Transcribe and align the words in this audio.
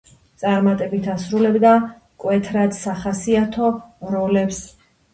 წარმატებით 0.43 1.09
ასრულებდა 1.17 1.75
მკვეთრად 1.85 2.77
სახასიათო 2.81 3.73
როლებს. 4.19 4.65